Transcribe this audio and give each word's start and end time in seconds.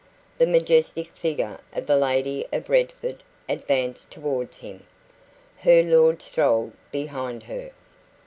The 0.39 0.47
majestic 0.47 1.15
figure 1.15 1.59
of 1.75 1.85
the 1.85 1.95
lady 1.95 2.43
of 2.51 2.69
Redford 2.69 3.21
advanced 3.47 4.09
towards 4.09 4.57
him. 4.57 4.83
Her 5.59 5.83
lord 5.83 6.23
strolled 6.23 6.73
behind 6.91 7.43
her. 7.43 7.69